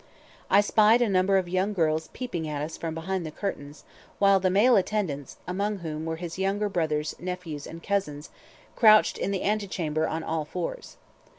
[0.49, 3.83] I spied a number of young girls peeping at us from behind curtains,
[4.17, 8.31] while the male attendants, among whom were his younger brothers, nephews, and cousins,
[8.75, 10.97] crouched in the antechamber on all fours.